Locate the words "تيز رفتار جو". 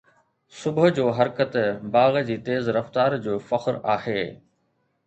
2.49-3.39